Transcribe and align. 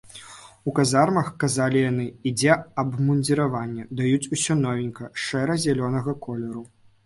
У 0.69 0.71
казармах, 0.77 1.27
казалі 1.43 1.83
яны, 1.91 2.07
ідзе 2.31 2.57
абмундзіраванне, 2.85 3.87
даюць 4.03 4.29
усё 4.39 4.53
новенькае 4.65 5.13
шэра-зялёнага 5.29 6.21
колеру. 6.29 6.69